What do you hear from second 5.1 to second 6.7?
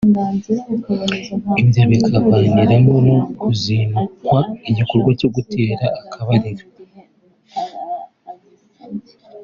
cyo gutera akabariro